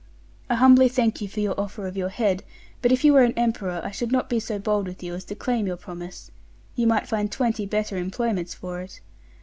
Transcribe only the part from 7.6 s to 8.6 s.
better employments